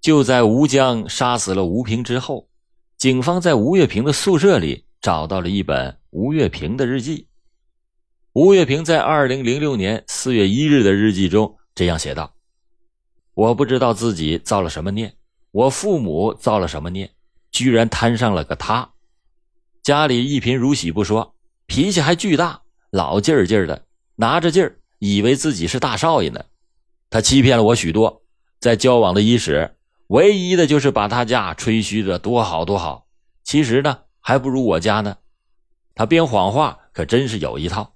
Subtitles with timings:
[0.00, 2.48] 就在吴江杀死了吴平之后，
[2.96, 7.26] 警方在吴月平的宿舍里找到了一本吴月平的日记。
[8.32, 12.34] 吴月平在二零零六年四月一日的日记中这样写道
[13.34, 15.14] ：“我不知道自己造了什么孽，
[15.50, 17.10] 我父母造了什么孽，
[17.50, 18.88] 居然摊上了个他。
[19.82, 21.34] 家里一贫如洗不说，
[21.66, 23.84] 脾气还巨大，老劲儿劲儿的，
[24.16, 26.42] 拿着劲儿，以为自己是大少爷呢。
[27.10, 28.22] 他欺骗了我许多，
[28.60, 29.74] 在交往的伊始，
[30.10, 33.06] 唯一的就是把他家吹嘘的多好多好，
[33.44, 35.18] 其实呢，还不如我家呢。
[35.94, 37.94] 他编谎话可真是有一套。”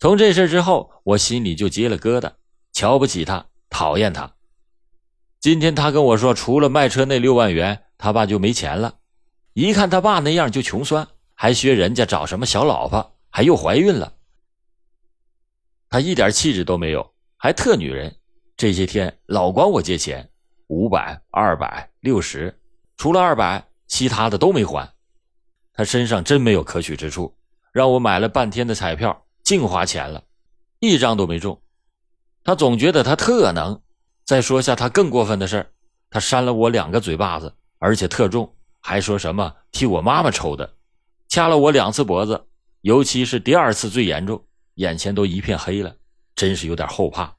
[0.00, 2.32] 从这事之后，我心里就结了疙瘩，
[2.72, 4.32] 瞧不起他，讨厌他。
[5.38, 8.96] 今天他跟我说，除了卖车那六万元，他爸就没钱了。
[9.52, 14.14] 一看他爸那样就穷酸，还学人家找什么小老婆，还又怀孕了。
[15.90, 18.16] 他一点气质都没有，还特女人。
[18.56, 20.30] 这些天老管我借钱，
[20.68, 22.58] 五百、二百、六十，
[22.96, 24.92] 除了二百，其他的都没还。
[25.72, 27.34] 他身上真没有可取之处，
[27.72, 29.24] 让我买了半天的彩票。
[29.42, 30.24] 净花钱了，
[30.80, 31.62] 一张都没中。
[32.42, 33.80] 他总觉得他特能。
[34.24, 35.66] 再说下他更过分的事儿
[36.10, 40.74] 他扇了我两个嘴巴子，而且特重，还说什么替我妈妈抽的，
[41.28, 42.44] 掐了我两次脖子，
[42.80, 45.94] 尤其是第二次最严重，眼前都一片黑了，
[46.34, 47.32] 真是有点后怕。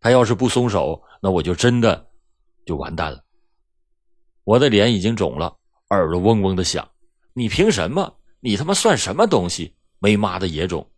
[0.00, 2.06] 他要是不松手，那我就真的
[2.64, 3.24] 就完蛋了。
[4.44, 5.56] 我的脸已经肿了，
[5.90, 6.88] 耳朵嗡嗡的响。
[7.32, 8.16] 你凭什么？
[8.40, 9.74] 你他妈算什么东西？
[9.98, 10.90] 没妈的野种！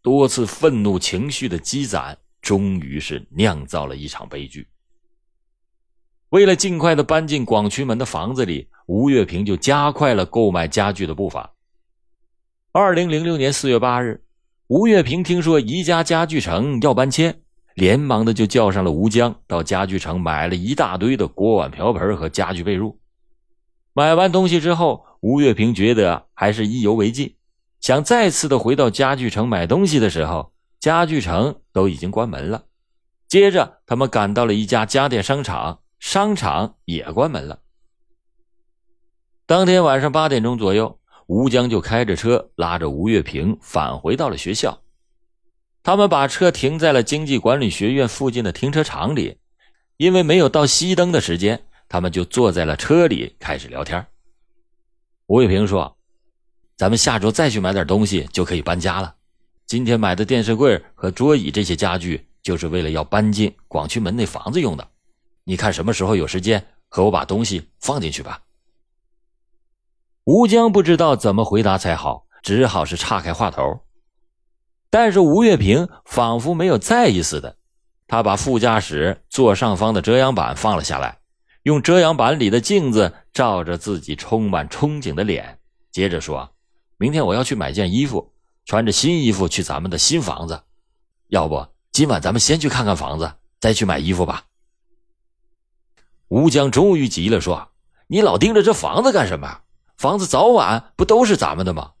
[0.00, 4.68] 多次愤怒情绪的积攒，终于是酿造了一场悲剧。
[6.30, 11.52] 为了尽快的搬进广渠门的房子里，吴月平就加快了购买家具的步伐。
[12.72, 14.24] 二零零六年四月八日，
[14.68, 17.41] 吴月平听说宜家家具城要搬迁，
[17.74, 22.96] 连忙的就叫上了吴江到家具城买了一大堆的锅碗瓢盆和家具被褥。
[23.94, 27.36] 买完东西之后，吴月平觉得还是意犹未尽。
[27.80, 32.64] 想再次的回到家具城买东西的时候，家具城都已经关门了。
[33.28, 37.60] 接着，他们赶到了一家家电商场，商场也关门了。
[39.46, 44.81] 当天晚上八点钟左右，吴江就开着车拉着吴月平返回到了学校。
[45.82, 49.38] 他们把车停在了经济管理学院附近的停车场里，
[49.96, 54.06] 因为没有到熄灯的时间，他们就坐在了车里开始聊天。
[55.26, 55.96] 吴月平说。
[56.74, 59.14] 咱们下周再去买点东西就可以搬家了。
[59.66, 64.88] 今天买的电视柜和桌椅这些家具，就是为了要搬进广渠门那房子用的。
[65.44, 68.40] 你看什么时候有时间，和我把东西放进去吧。
[70.24, 73.62] 吴江不知道怎么回答才好，只好是岔开话头。
[74.92, 77.56] 但是吴月平仿佛没有在意似的，
[78.06, 81.16] 他把副驾驶座上方的遮阳板放了下来，
[81.62, 85.58] 用遮阳板里的镜子照着自己充满憧憬的脸，
[85.90, 86.46] 接着说。
[86.98, 88.34] 明天我要去买件衣服，
[88.66, 90.62] 穿着新衣服去咱们的新房子。
[91.28, 94.44] 要不今晚咱们先去看看房子，再去买衣服吧。
[96.28, 97.66] 吴江终于急了，说
[98.08, 99.60] ：“你老盯着这房子干什么？
[99.96, 101.92] 房子早晚不都是咱们的吗？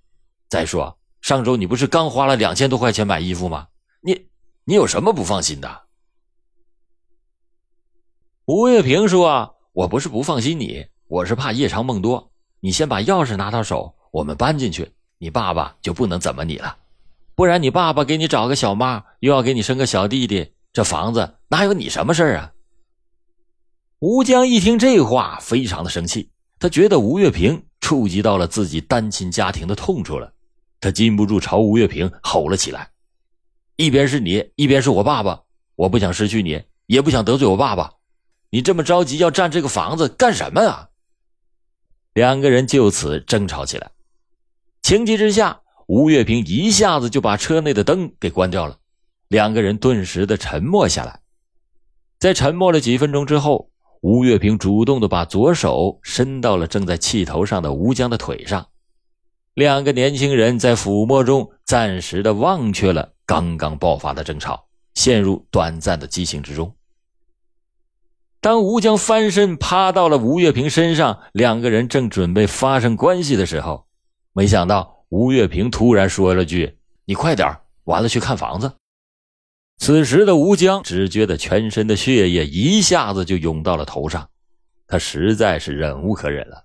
[0.50, 3.68] 再说上周你不是刚花了两千多块钱买衣服吗？
[4.02, 4.26] 你
[4.64, 5.82] 你有什么不放心的？”
[8.44, 12.30] 吴月平说：“我不是不放心你，我是怕夜长梦多。
[12.60, 16.76] 你先把钥匙拿到手。”我们搬进去，你爸爸就不能怎么你了，
[17.34, 22.52] 不然你爸爸给你找个小妈，又要给你生个小弟弟，这房子哪有你什么事啊？
[24.00, 30.30] 吴江一听这话，非常的生气，他觉得吴月平触及到了自己单亲家庭的痛处了，
[30.82, 32.90] 他禁不住朝吴月平吼了起来
[33.76, 35.40] ：“一边是你，一边是我爸爸，
[35.76, 37.92] 我不想失去你，也不想得罪我爸爸，
[38.50, 40.88] 你这么着急要占这个房子干什么啊？”
[42.14, 43.92] 两个人就此争吵起来。
[44.82, 48.76] 情急之下，吴月平一下子就把车内的灯给关掉了，
[49.28, 51.20] 两个人顿时的沉默下来。
[52.18, 53.70] 在沉默了几分钟之后，
[54.00, 58.66] 吴月平主动的把左手伸到了正在气头上的吴江的腿上，
[59.54, 66.74] 两个年轻人在抚摸中暂时的忘却了刚刚爆发的争吵，陷入短暂的激情之中。
[68.40, 73.86] 当吴江翻身趴到了吴月平身上，两个人正准备发生关系的时候。
[74.32, 77.54] 没想到吴月平突然说了句：“你快点
[77.84, 78.72] 完了去看房子。”
[79.78, 84.28] 此时的吴江只觉得全身的血液一下子就涌到了头上，
[84.86, 86.64] 他实在是忍无可忍了。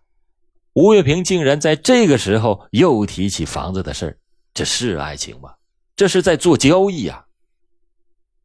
[0.80, 4.16] 吴月平竟然在这个时候又提起房子的事
[4.54, 5.50] 这是爱情吗？
[5.96, 7.26] 这是在做交易啊！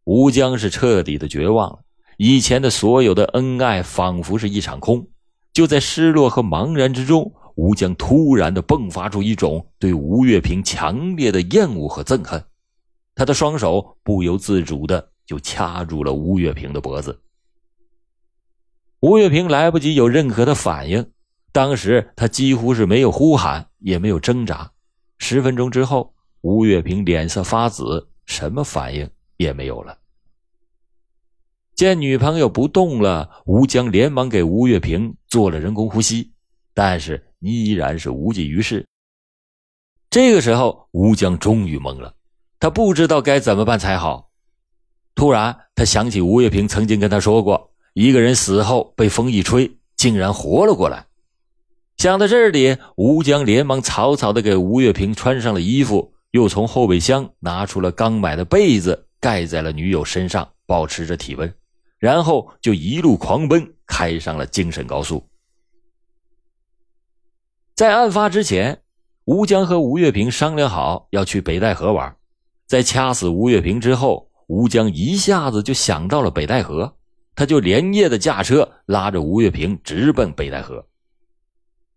[0.05, 1.81] 吴江是彻底的绝望了，
[2.17, 5.07] 以前的所有的恩爱仿佛是一场空。
[5.53, 12.43] 就在失落和茫然之中，吴江突然的迸发出一种对吴月平强烈的厌恶和憎恨，
[13.15, 17.21] 他的双手不由自主的就掐住了吴月平的脖子。
[19.01, 21.12] 吴月平来不及有任何的反应，
[21.53, 24.73] 当时他几乎是没有呼喊，也没有挣扎。
[25.19, 29.99] 十分钟之后，吴月平脸色发紫，什么反应也没有了。
[31.75, 36.33] 见女朋友不动了，吴江连忙给吴月平做了人工呼吸，
[36.73, 38.87] 但是依然是无济于事。
[40.09, 42.15] 这个时候，吴江终于懵了，
[42.59, 44.31] 他不知道该怎么办才好。
[45.15, 51.07] 突然，他想起吴月平曾经跟他说过，一个人死后被风一吹，竟然活了过来。
[51.97, 61.55] 想到这里，吴江连忙草草的给吴月平穿上了衣服，又从后备箱拿出了刚买的被子，盖在了女友身上，保持着体温。
[61.99, 65.25] 然后就一路狂奔，开上了京沈高速。
[67.77, 68.83] 在案发之前，
[69.27, 72.17] 吴江和吴月平商量好要去北戴河玩。
[72.67, 76.97] 在掐死吴月平之后，吴江一下子就想到了北戴河，
[77.37, 80.85] 他就连夜的驾车拉着吴月平直奔北戴河。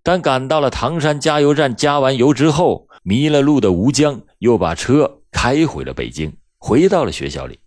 [0.05, 7.59] 但赶到了唐山加油站加完油之后，迷了路的吴江又把车开回了北京，回到了学校里。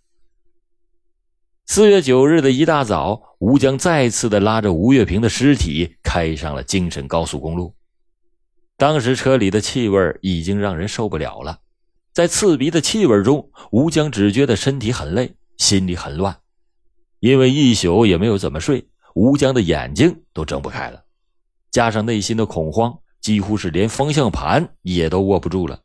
[1.65, 7.75] 四月九日的一大早，吴江再次的拉着吴月平的尸体开上了京沈高速公路。
[8.77, 11.59] 当时车里的气味已经让人受不了了，
[12.13, 16.37] 在刺鼻的气味中，吴江只觉得身体很累，心里很乱。
[17.19, 21.03] 因为一宿也没有怎么睡，吴江的眼睛都睁不开了，
[21.71, 25.79] 加上内心的恐慌，几乎是连方向盘也都握不住了。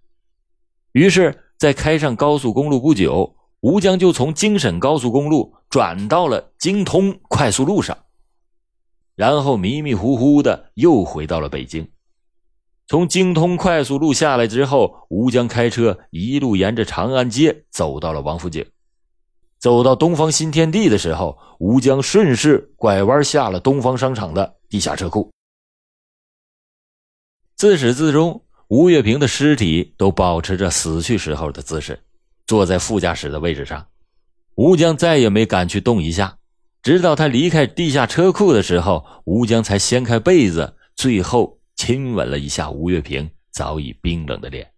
[0.92, 3.34] 于是，在开上高速公路不久。
[3.60, 7.96] 吴江就从京沈高速公路转到了京通快速路上，
[9.16, 11.90] 然后迷迷糊糊的又回到了北京。
[12.86, 18.62] 从京通快速路下来之后，吴江开车一路沿着长安街走到了王府井。
[19.58, 25.32] 走到东方新天地的时候，吴江顺势拐弯下了东方商场的地下车库。
[27.56, 32.00] 自始至终，吴月平的尸体都保持着死去时候的姿势。
[32.46, 33.86] 坐在副驾驶的位置上，
[34.56, 36.36] 吴江再也没敢去动一下，
[36.82, 44.72] 直到他离开地下车库的时候，吴江才掀开被子，最后亲吻了一下吴月平早已冰冷的脸。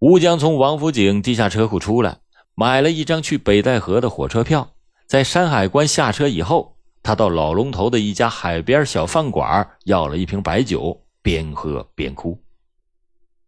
[0.00, 2.18] 吴江从王府井地下车库出来，
[2.54, 4.74] 买了一张去北戴河的火车票，
[5.06, 12.40] 在山海关下车以后，他到老龙头的一家海边小饭馆要了一瓶白酒，边喝边哭。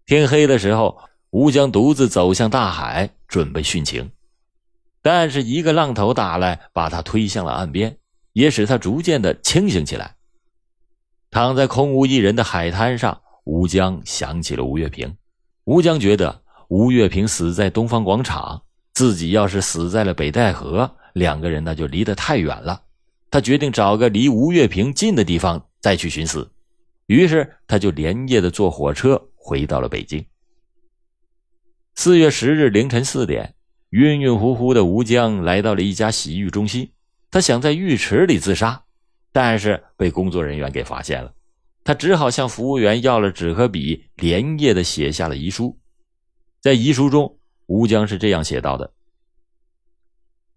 [0.06, 0.99] 天黑的时候。
[1.32, 4.10] 吴江独自走向大海，准备殉情，
[5.00, 7.96] 但是一个浪头打来，把他推向了岸边，
[8.34, 10.16] 也使他逐渐的清醒起来。
[11.31, 15.16] 躺在空无一人的海滩上，吴江想起了吴月平。
[15.64, 18.62] 吴江觉得吴月平死在东方广场，
[18.93, 22.78] 自己要是死在了北戴河，两个人那就离得太远了。
[23.32, 26.52] 他决定找个离吴月平近的地方再去寻死，
[27.06, 30.23] 于是他就连夜的坐火车回到了北京。
[31.94, 33.55] 四月十日凌晨四点，
[33.88, 36.93] 晕晕乎乎的吴江来到了一家洗浴中心。
[37.31, 38.84] 他想在浴池里自杀，
[39.32, 41.32] 但是被工作人员给发现了。
[41.84, 45.81] 他只好向服务员要了纸和笔，连夜的写下了遗书。
[46.60, 48.93] 在遗书中，吴江是这样写到的：“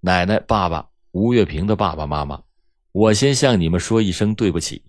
[0.01, 2.43] 奶奶、爸爸，吴月平的爸爸妈妈，
[2.95, 4.81] 我先向你们说一声对不起。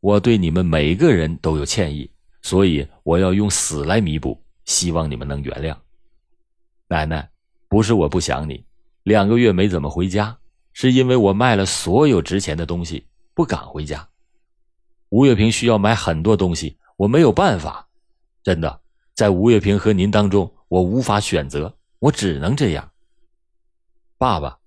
[0.00, 4.42] 我对你们每个人都有歉意，所以我要用死来弥补。
[4.64, 5.76] 希望你们能原谅。”
[6.88, 7.28] 奶奶，
[7.68, 8.64] 不是我不想你，
[9.02, 10.34] 两个月没怎么回家，
[10.72, 14.08] 是因为我卖了所有值钱的东西，不敢回家。
[15.10, 17.86] 吴月平需要买很多东西，我没有办法。
[18.42, 18.80] 真的，
[19.14, 22.90] 在吴月平和您当中，我无法选择，我只能这样。
[24.16, 24.58] 爸爸，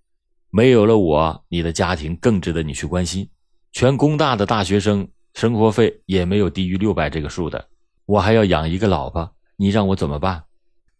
[0.55, 3.29] 没有了我，你的家庭更值得你去关心。
[3.73, 7.67] 全工大的大学生生活费也没有低于六百这个数的，
[8.05, 10.41] 我还要养一个老婆，你让我怎么办？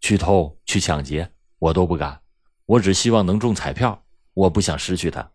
[0.02, 2.20] 去偷去抢劫，我都不敢。
[2.66, 5.32] 我只希望能中彩票，我不想失去他。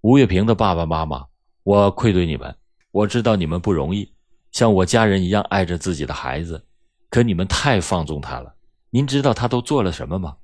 [0.00, 1.26] 吴月平的爸爸妈妈，
[1.62, 2.52] 我愧对你们。
[2.90, 4.12] 我知道你们不容易，
[4.50, 6.66] 像我家人一样爱着自己的孩子，
[7.10, 8.56] 可你们太放纵他了。
[8.90, 10.36] 您知道他都做了什么吗？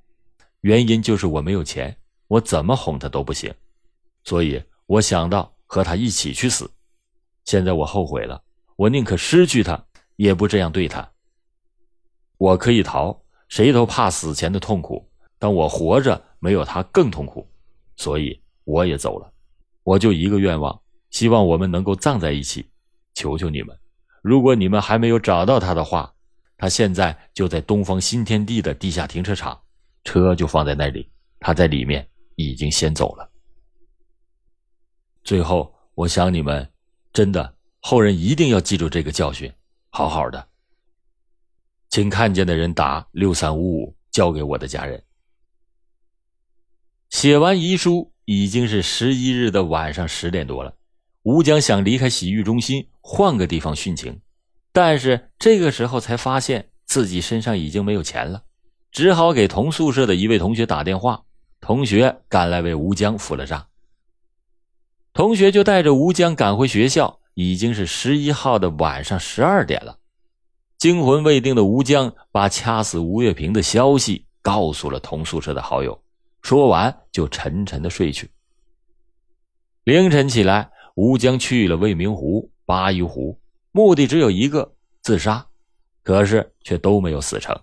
[0.61, 1.97] 原因就是我没有钱，
[2.29, 3.53] 我怎么哄他都不行，
[4.25, 6.71] 所以我想到和他一起去死。
[7.45, 8.43] 现在我后悔了，
[8.77, 9.81] 我宁可失去他，
[10.17, 11.09] 也不这样对他。
[12.39, 13.17] 我可以逃，
[13.49, 15.09] 谁都怕死前的痛苦。
[15.39, 17.47] 但我活着，没有他更痛苦，
[17.97, 19.31] 所以我也走了。
[19.85, 22.67] 我就一个愿望，希望我们能够葬在一起。
[23.15, 23.79] 求求你们，
[24.23, 26.13] 如果你们还没有找到他的话，
[26.59, 29.61] 他现在就在东方新天地的地下停车场，
[30.07, 31.11] 车就放在那里，
[31.41, 33.29] 他在里面已经先走了。
[35.25, 36.67] 最后，我想你们
[37.13, 39.53] 真的后人一定要记住这个教训，
[39.91, 40.49] 好好的。
[41.91, 45.03] 请看见的人打六三五五，交给我的家人。
[47.11, 50.77] 写完遗书已经是十一日的晚上十点多了。
[51.23, 54.21] 吴江想离开洗浴中心，换个地方殉情，
[54.73, 58.45] 但是这个时候才发现自己身上已经没有钱了，
[58.91, 61.23] 只好给同宿舍的一位同学打电话。
[61.61, 63.67] 同学赶来为吴江付了账。
[65.13, 69.99] 同学就带着吴江赶回学校，已经是十一号的晚上十二点了。
[70.79, 76.01] 惊魂未定的吴江把掐死吴月平的消息告诉了同宿舍的好友，
[76.43, 78.31] 说完就沉沉的睡去。
[79.85, 83.41] 凌晨起来，吴江去了未名湖、八一湖，
[83.73, 85.45] 目的只有一个：自杀。
[86.03, 87.59] 可是却都没有死成。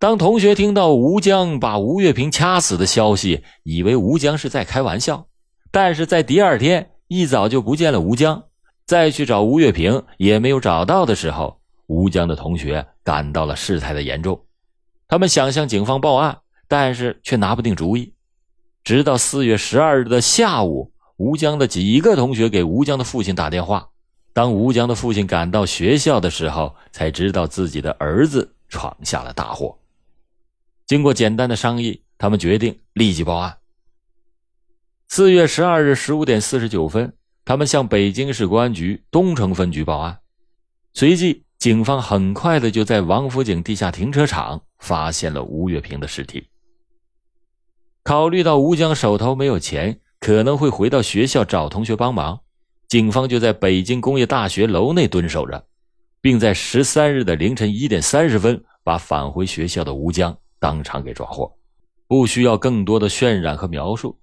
[0.00, 5.26] 当同学听到吴江把吴月平掐死的消息，以为吴江是在开玩笑，
[5.72, 8.44] 但是在第二天一早就不见了吴江。
[8.86, 14.40] 再去找吴月平也没有找到的时候，吴江的同学感到了事态的严重。
[15.08, 16.38] 他们想向警方报案，
[16.68, 18.14] 但是却拿不定主意。
[18.84, 23.88] 直到四月十二日的下午，吴江的几个同学给吴江的父亲打电话。
[24.32, 29.76] 当吴江的父亲赶到学校的时候，才知道自己的儿子闯下了大祸。
[30.88, 33.58] 经过简单的商议，他们决定立即报案。
[35.06, 37.12] 四月十二日十五点四十九分。
[37.44, 40.18] 他们向北京市公安局东城分局报案，
[40.92, 46.46] 随即警方很快的就在王府井地下停车场发现了吴月平的尸体。
[48.02, 52.40] 考虑到吴江手头没有钱，可能会回到学校找同学帮忙，
[52.86, 55.66] 警方就在北京工业大学楼内蹲守着，
[56.20, 61.52] 并在十三日的凌晨一点三十分把返回学校的吴江当场给抓获。
[62.06, 64.18] 不需要更多的渲染和描述。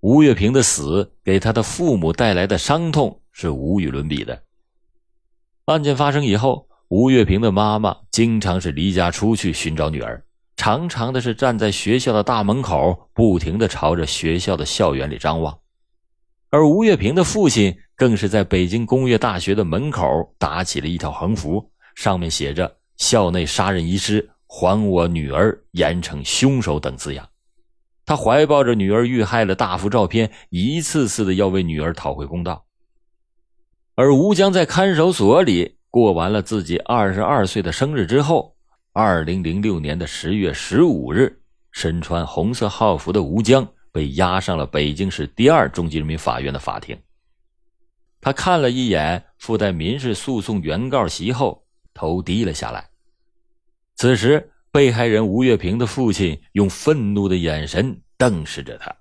[0.00, 4.42] 吴月平的死给他的父母带来的伤痛是无与伦比的。
[5.66, 10.24] 案件发生以后，吴月平的妈妈经常是离家出去寻找女儿，
[10.56, 15.58] 常常的是站在学校的大门口，不停的朝着学校的校园里张望。
[16.50, 20.04] 而吴月平的父亲更是在北京工业大学的门口
[20.38, 27.28] 打起了一条横幅，上面写着“校内杀人遗失，还我女儿，严惩凶手”等字样。
[28.04, 32.64] 他怀抱着女儿遇害的大幅照片，一次次的要为女儿讨回公道。
[33.96, 38.54] 而吴江在看守所里过完了自己二十二岁的生日之后，
[38.92, 41.40] 二零零六年的十月十五日，
[41.72, 46.96] 身穿红色号服的吴江被押上了北京市第二中级人民法院的法庭。
[48.20, 52.88] 他看了一眼附带民事诉讼原告席后，头低了下来。
[53.96, 54.52] 此时。
[54.72, 58.94] 被害人吴月平的父亲用愤怒的眼神瞪视着他。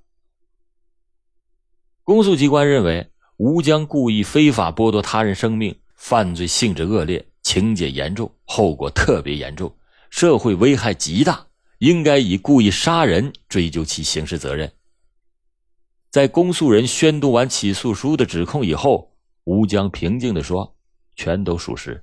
[2.02, 9.76] 公诉机关认为，吴江故意非法剥夺他人生命，犯罪性质恶劣，情节严重，后果特别严重，
[10.10, 11.46] 社会危害极大，
[11.80, 14.72] 应该以故意杀人追究其刑事责任。
[16.10, 19.12] 在公诉人宣读完起诉书的指控以后，
[19.44, 20.74] 吴江平静地说
[21.18, 22.02] ：“全都属实。”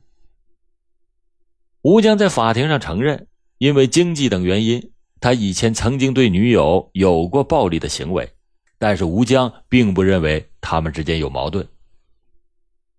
[1.83, 3.27] 吴江在法庭上承认。
[3.59, 8.29] 因为经济等原因，他以前曾经对女友有过暴力的行为，
[8.77, 11.65] 但是吴江并不认为他们之间有矛盾。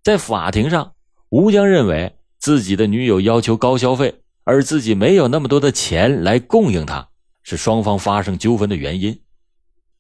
[0.04, 0.94] 在法庭上，
[1.28, 7.10] 吴江认为自己的女友要求高消费，而自己没有那么多的钱来供应她，
[7.44, 9.20] 是双方发生纠纷的原因。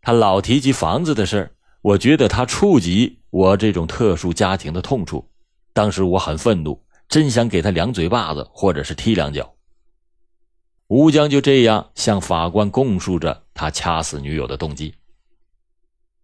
[0.01, 5.29] 他老提及房子的事我觉得他触及我这种特殊家庭的痛处，
[5.73, 6.81] 当时我很愤怒，
[7.13, 9.53] 真想给他两嘴巴子，或者是踢两脚。
[10.87, 14.95] 吴江就这样向法官供述着他掐死女友的动机。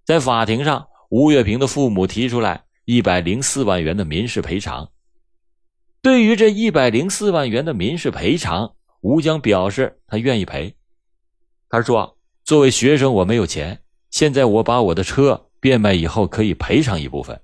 [0.04, 4.90] 在法庭上，吴月平的父母提出来一百零四万元的民事赔偿。
[6.02, 10.76] 对于这一百零四万元的民事赔偿，吴江表示他愿意赔。
[11.70, 13.80] 他说：“作为学生，我没有钱，
[14.10, 17.40] 现在我把我的车变卖以后可以赔偿一部分。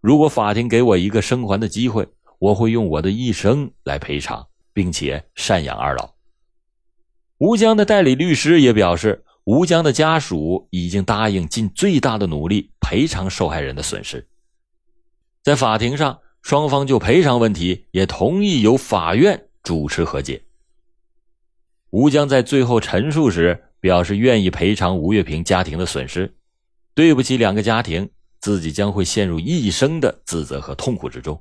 [0.00, 2.08] 如果法庭给我一个生还的机会，
[2.38, 6.14] 我会用我的一生来赔偿，并且赡养二老。”
[7.38, 14.26] 吴江的代理律师也表示，吴江的家属已经答应尽最大的努力赔偿受害人的损失。
[15.42, 20.42] 在法庭上，双方就赔偿问题也同意由法院主持和解。
[21.90, 26.36] 吴江在最后陈述时表示愿意赔偿吴月平家庭的损失，
[26.94, 31.40] 对不起两个家庭，自己将会陷入一生的自责和痛苦之中。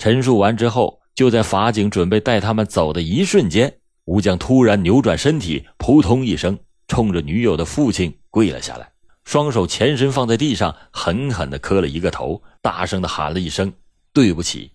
[0.00, 3.70] 陈述完之后，就在法警准备带他们走的一瞬间，
[4.06, 8.90] 吴江突然扭转身体，扑通一声，冲着女友的父亲跪了下来，
[9.24, 13.70] 双手前身放在地上，狠狠地磕了一个头，大声地喊了一声
[14.14, 14.72] “对不起”。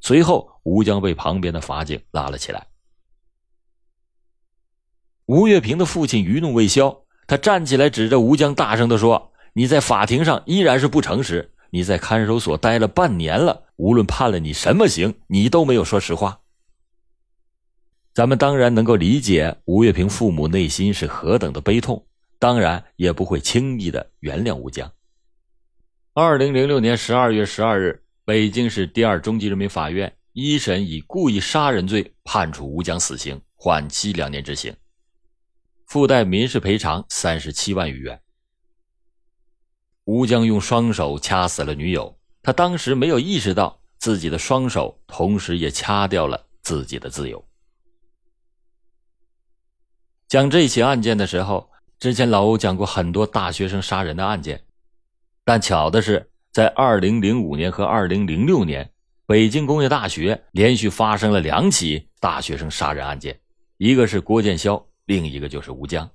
[0.00, 2.64] 随后，吴江被旁边的法警拉了起来。
[5.26, 16.40] 吴月平的父亲余怒未消，他站起来指着吴江，大声地说：“你在法庭上依然是不诚实，你在看守所待了半年了，无论判了你什么刑，你都没有说实话。”
[18.14, 22.06] 咱们当然能够理解吴月平父母内心是何等的悲痛，
[22.38, 24.90] 当然也不会轻易的原谅吴江。
[26.14, 28.02] 二零零六年十二月十二日。
[28.24, 34.70] 北京市第二中级人民法院一审以故意杀人罪判处吴江死刑，缓期两年执行，
[35.86, 38.20] 附带民事赔偿三十七万余元。
[40.08, 47.44] 吴江用双手掐死了女友，他当时没有意识到自己的双手同时也掐掉了自己的自由。
[50.26, 54.64] 讲这起案件的时候，之前老欧讲过很多大学生杀人的案件，
[55.44, 56.30] 但巧的是。
[56.50, 58.90] 在二零零五年和二零零六年，
[59.26, 63.38] 北京工业大学连续发生了两起大学生杀人案件，
[63.76, 66.10] 一个是郭建霄，另一个就是吴江。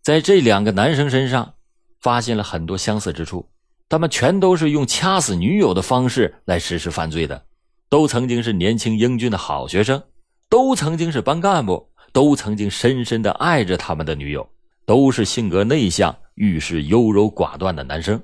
[0.00, 1.54] 在这两个男生身上，
[2.02, 3.48] 发现了很多相似之处，
[3.88, 7.42] 他们全都是用掐死女友的方式来实施犯罪的，
[7.88, 10.02] 都曾经是年轻英俊的好学生，
[10.48, 14.46] 都曾经是班干部，都曾经深深的爱着他们的女友，
[14.84, 18.20] 都是性格内向、遇事优柔寡断的男生。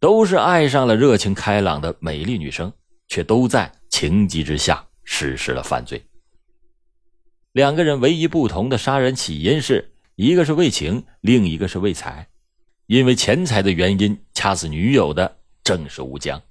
[0.00, 2.72] 都是爱上了热情开朗的美丽女生，
[3.08, 6.02] 却都在情急之下实施了犯罪。
[7.52, 12.26] 两个人唯一不同的杀人起因是一个是为情，另一个是为财。
[12.90, 16.42] 因为钱财的原因掐死女友的正是吴江。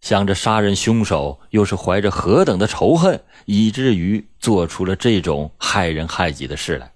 [0.00, 6.92] 想着杀人凶手又是怀着何等的仇恨，以至于做出了这种害人害己的事来。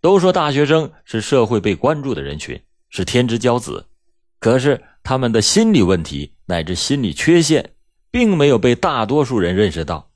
[0.00, 3.84] 都说大学生是社会被关注的人群，是天之骄子。
[4.38, 7.72] 可是他们的心理问题乃至心理缺陷，
[8.12, 10.08] 并没有被大多数人认识到，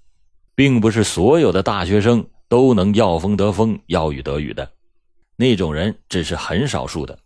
[0.55, 4.71] 并不是所有的大学生都能要风得风，要雨得雨的，
[5.37, 7.19] 那种人只是很少数的，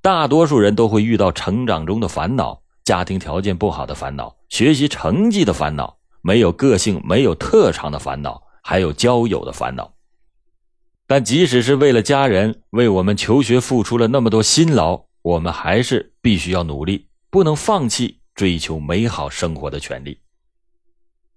[0.00, 9.94] 大多数人都会遇到成长中的烦恼、家庭条件不好的烦恼、学习成绩的烦恼、没有个性、没有特长的烦恼，还有交友的烦恼。
[11.06, 15.04] 但即使是为了家人，为我们求学付出了那么多辛劳。
[15.24, 20.18] 我们还是必须要努力，不能放弃追求美好生活的权利。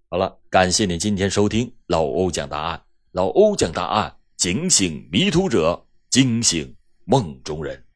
[0.10, 2.82] 好了，感谢您今天收听老欧讲答案。
[3.14, 7.87] 老欧讲答案，警醒迷途者，惊醒梦中人。